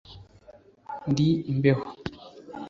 [1.09, 1.83] ndi imbeho.